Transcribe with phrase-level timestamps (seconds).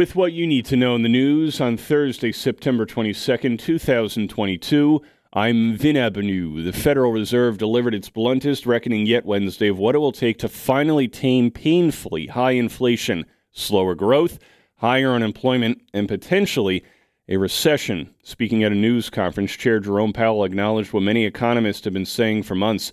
[0.00, 5.02] With what you need to know in the news on Thursday, September 22nd, 2022,
[5.34, 6.64] I'm Vin Ebenau.
[6.64, 10.48] The Federal Reserve delivered its bluntest reckoning yet Wednesday of what it will take to
[10.48, 14.38] finally tame painfully high inflation, slower growth,
[14.76, 16.82] higher unemployment, and potentially
[17.28, 18.14] a recession.
[18.22, 22.44] Speaking at a news conference, Chair Jerome Powell acknowledged what many economists have been saying
[22.44, 22.90] for months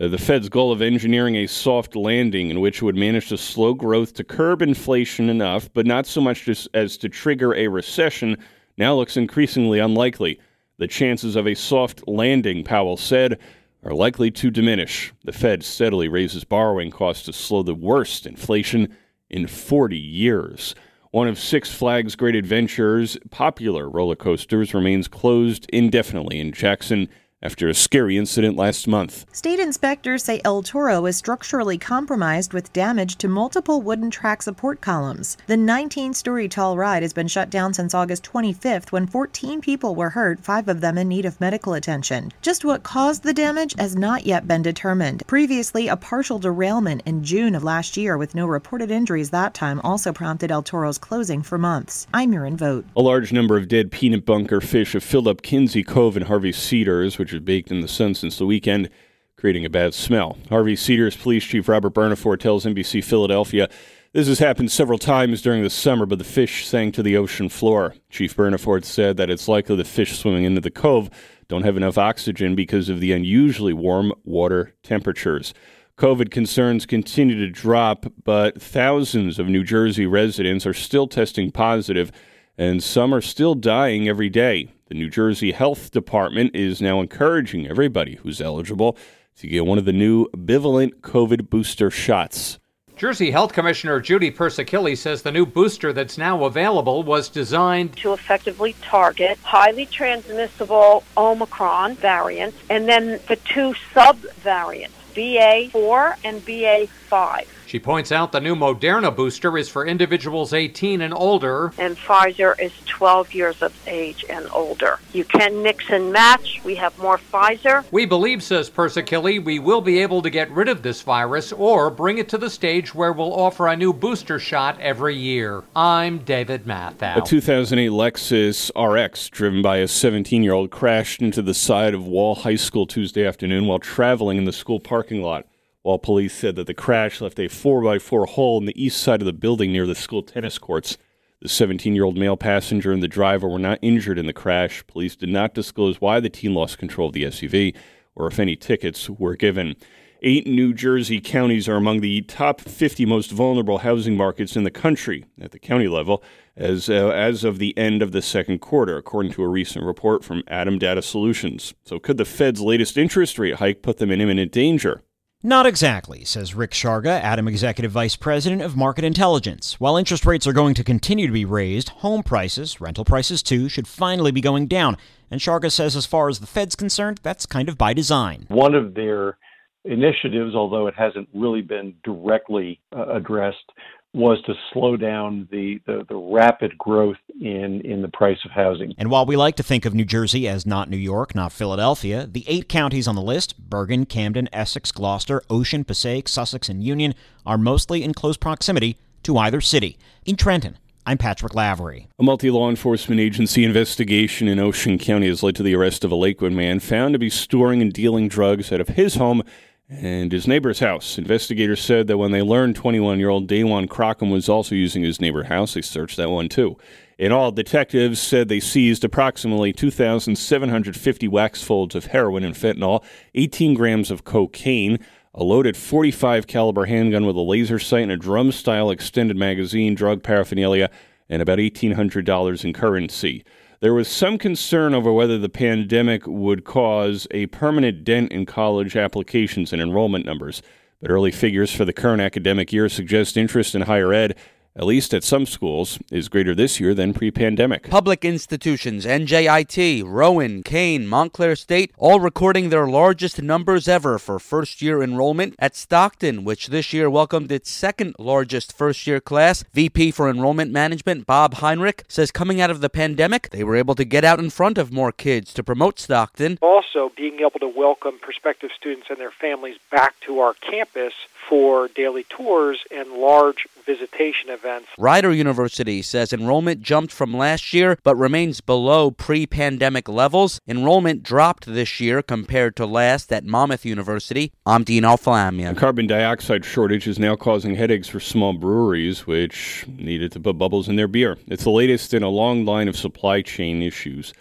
[0.00, 3.36] uh, the Fed's goal of engineering a soft landing in which it would manage to
[3.36, 7.68] slow growth to curb inflation enough, but not so much as, as to trigger a
[7.68, 8.36] recession,
[8.78, 10.40] now looks increasingly unlikely.
[10.78, 13.38] The chances of a soft landing, Powell said,
[13.84, 15.12] are likely to diminish.
[15.24, 18.96] The Fed steadily raises borrowing costs to slow the worst inflation
[19.28, 20.74] in 40 years.
[21.10, 27.08] One of Six Flags Great Adventures' popular roller coasters remains closed indefinitely in Jackson
[27.42, 29.24] after a scary incident last month.
[29.32, 34.80] State inspectors say El Toro is structurally compromised with damage to multiple wooden track support
[34.80, 35.38] columns.
[35.46, 39.94] The 19 story tall ride has been shut down since August 25th when 14 people
[39.94, 42.30] were hurt, five of them in need of medical attention.
[42.42, 45.26] Just what caused the damage has not yet been determined.
[45.26, 49.80] Previously, a partial derailment in June of last year with no reported injuries that time
[49.82, 52.06] also prompted El Toro's closing for months.
[52.12, 52.84] I'm Murin Vote.
[52.96, 56.52] A large number of dead peanut bunker fish have filled up Kinsey Cove and Harvey
[56.52, 58.90] Cedars, which has baked in the sun since the weekend,
[59.36, 60.36] creating a bad smell.
[60.48, 63.68] Harvey Cedars Police Chief Robert Burnafort tells NBC Philadelphia
[64.12, 67.48] this has happened several times during the summer, but the fish sank to the ocean
[67.48, 67.94] floor.
[68.08, 71.10] Chief Burnafort said that it's likely the fish swimming into the cove
[71.46, 75.54] don't have enough oxygen because of the unusually warm water temperatures.
[75.96, 82.10] COVID concerns continue to drop, but thousands of New Jersey residents are still testing positive,
[82.58, 84.72] and some are still dying every day.
[84.90, 88.96] The New Jersey Health Department is now encouraging everybody who's eligible
[89.36, 92.58] to get one of the new bivalent COVID booster shots.
[92.96, 98.12] Jersey Health Commissioner Judy Persichilli says the new booster that's now available was designed to
[98.14, 107.46] effectively target highly transmissible Omicron variants and then the two sub variants, BA4 and BA5.
[107.70, 111.72] She points out the new Moderna booster is for individuals 18 and older.
[111.78, 114.98] And Pfizer is 12 years of age and older.
[115.12, 116.60] You can mix and match.
[116.64, 117.84] We have more Pfizer.
[117.92, 121.90] We believe, says Persichilli, we will be able to get rid of this virus or
[121.90, 125.62] bring it to the stage where we'll offer a new booster shot every year.
[125.76, 127.18] I'm David Matthau.
[127.18, 132.04] A 2008 Lexus RX driven by a 17 year old crashed into the side of
[132.04, 135.46] Wall High School Tuesday afternoon while traveling in the school parking lot
[135.80, 139.24] while police said that the crash left a 4x4 hole in the east side of
[139.24, 140.98] the building near the school tennis courts.
[141.40, 144.86] The 17 year old male passenger and the driver were not injured in the crash.
[144.86, 147.74] Police did not disclose why the teen lost control of the SUV
[148.14, 149.74] or if any tickets were given.
[150.22, 154.70] Eight New Jersey counties are among the top 50 most vulnerable housing markets in the
[154.70, 156.22] country at the county level
[156.56, 160.22] as, uh, as of the end of the second quarter, according to a recent report
[160.22, 161.72] from ATTOM Data Solutions.
[161.84, 165.02] So, could the Fed's latest interest rate hike put them in imminent danger?
[165.42, 169.80] Not exactly, says Rick Sharga, ATTOM Executive Vice President of Market Intelligence.
[169.80, 173.70] While interest rates are going to continue to be raised, home prices, rental prices too,
[173.70, 174.98] should finally be going down.
[175.30, 178.44] And Sharga says, as far as the Fed's concerned, that's kind of by design.
[178.48, 179.38] One of their
[179.84, 183.72] initiatives, although it hasn't really been directly uh, addressed,
[184.12, 188.92] was to slow down the, the, the, rapid growth in, in the price of housing.
[188.98, 192.26] And while we like to think of New Jersey as not New York, not Philadelphia,
[192.26, 197.14] the eight counties on the list Bergen, Camden, Essex, Gloucester, Ocean, Passaic, Sussex, and Union
[197.46, 199.96] are mostly in close proximity to either city.
[200.24, 200.76] In Trenton,
[201.06, 202.08] I'm Patrick Lavery.
[202.18, 206.10] A multi law enforcement agency investigation in Ocean County has led to the arrest of
[206.10, 209.42] a Lakewood man found to be storing and dealing drugs out of his home
[209.90, 211.18] and his neighbor's house.
[211.18, 215.20] Investigators said that when they learned 21 year old Dawan Crockham was also using his
[215.20, 216.76] neighbor's house, they searched that one too.
[217.18, 223.74] In all, detectives said they seized approximately 2,750 wax folds of heroin and fentanyl, 18
[223.74, 224.98] grams of cocaine,
[225.34, 229.94] a loaded 45 caliber handgun with a laser sight and a drum style extended magazine,
[229.94, 230.88] drug paraphernalia,
[231.28, 233.44] and about $1,800 in currency.
[233.80, 238.94] There was some concern over whether the pandemic would cause a permanent dent in college
[238.94, 240.60] applications and enrollment numbers.
[241.00, 244.36] But early figures for the current academic year suggest interest in higher ed
[244.76, 247.90] at least at some schools, is greater this year than pre pandemic.
[247.90, 254.80] Public institutions, NJIT, Rowan, Kean, Montclair State, all recording their largest numbers ever for first
[254.80, 255.54] year enrollment.
[255.58, 260.70] At Stockton, which this year welcomed its second largest first year class, VP for Enrollment
[260.70, 264.38] Management Bob Heinrich says coming out of the pandemic, they were able to get out
[264.38, 266.58] in front of more kids to promote Stockton.
[266.62, 271.14] Also, being able to welcome prospective students and their families back to our campus
[271.48, 274.59] for daily tours and large visitation events.
[274.98, 280.60] Rider University says enrollment jumped from last year but remains below pre pandemic levels.
[280.68, 284.52] Enrollment dropped this year compared to last at Monmouth University.
[284.66, 285.72] I'm Dino Flammia.
[285.72, 290.58] A carbon dioxide shortage is now causing headaches for small breweries, which needed to put
[290.58, 291.38] bubbles in their beer.
[291.46, 294.32] It's the latest in a long line of supply chain issues.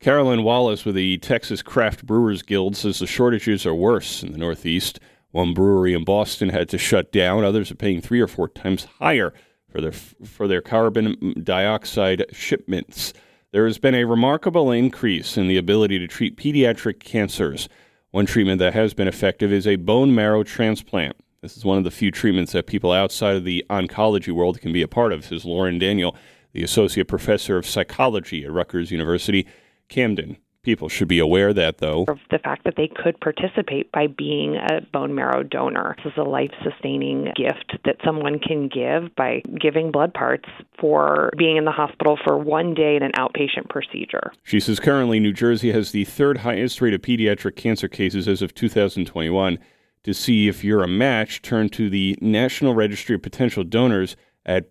[0.00, 4.38] Carolyn Wallace with the Texas Craft Brewers Guild says the shortages are worse in the
[4.38, 4.98] Northeast.
[5.30, 7.44] One brewery in Boston had to shut down.
[7.44, 9.32] Others are paying three or four times higher
[9.72, 13.12] for their for their carbon dioxide shipments.
[13.52, 17.68] There has been a remarkable increase in the ability to treat pediatric cancers.
[18.10, 21.16] One treatment that has been effective is a bone marrow transplant.
[21.40, 24.72] This is one of the few treatments that people outside of the oncology world can
[24.72, 26.14] be a part of, says Lauren Daniel,
[26.52, 29.46] the associate professor of psychology at Rutgers University.
[29.88, 30.36] Camden.
[30.62, 32.04] People should be aware of that, though.
[32.06, 35.96] Of the fact that they could participate by being a bone marrow donor.
[36.04, 40.48] This is a life sustaining gift that someone can give by giving blood parts
[40.78, 44.32] for being in the hospital for one day in an outpatient procedure.
[44.44, 48.40] She says currently New Jersey has the third highest rate of pediatric cancer cases as
[48.40, 49.58] of 2021.
[50.04, 54.16] To see if you're a match, turn to the National Registry of Potential Donors
[54.46, 54.70] at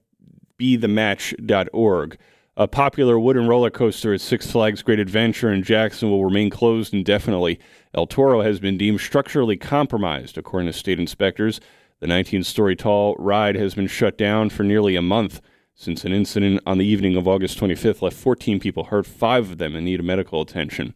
[0.58, 2.18] bethematch.org.
[2.58, 6.94] A popular wooden roller coaster at Six Flags Great Adventure in Jackson will remain closed
[6.94, 7.58] indefinitely.
[7.94, 11.62] El Toro has been deemed structurally compromised, according to state inspectors.
[12.02, 15.40] The 19 story tall ride has been shut down for nearly a month
[15.76, 19.58] since an incident on the evening of August 25th left 14 people hurt, five of
[19.58, 20.94] them in need of medical attention.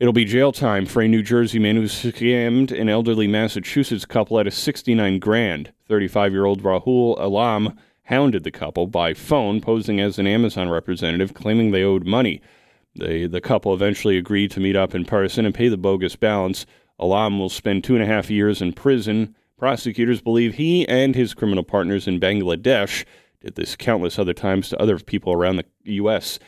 [0.00, 4.38] It'll be jail time for a New Jersey man who scammed an elderly Massachusetts couple
[4.38, 5.72] out of 69 grand.
[5.86, 11.34] 35 year old Rahul Alam hounded the couple by phone, posing as an Amazon representative,
[11.34, 12.40] claiming they owed money.
[12.94, 16.66] They, the couple eventually agreed to meet up in person and pay the bogus balance.
[16.98, 19.34] Alam will spend two and a half years in prison.
[19.58, 23.04] Prosecutors believe he and his criminal partners in Bangladesh
[23.40, 26.38] did this countless other times to other people around the U.S.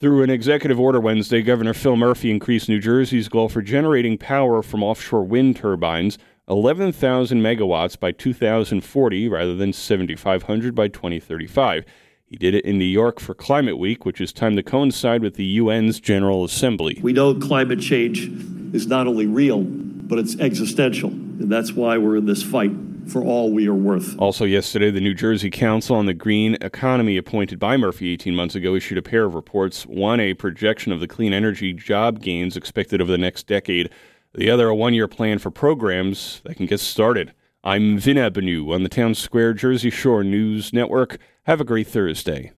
[0.00, 4.62] Through an executive order Wednesday, Governor Phil Murphy increased New Jersey's goal for generating power
[4.62, 6.16] from offshore wind turbines
[6.48, 11.84] 11,000 megawatts by 2040 rather than 7,500 by 2035.
[12.24, 15.34] He did it in New York for Climate Week, which is timed to coincide with
[15.34, 16.98] the UN's General Assembly.
[17.02, 18.30] We know climate change
[18.74, 21.10] is not only real, but it's existential.
[21.10, 22.72] And that's why we're in this fight
[23.08, 24.18] for all we are worth.
[24.18, 28.54] Also, yesterday, the New Jersey Council on the Green Economy, appointed by Murphy 18 months
[28.54, 29.86] ago, issued a pair of reports.
[29.86, 33.90] One, a projection of the clean energy job gains expected over the next decade
[34.34, 37.32] the other, a one year plan for programs that can get started.
[37.64, 41.18] I'm Vin Ebenau on the Townsquare Jersey Shore News Network.
[41.44, 42.52] Have a great Thursday.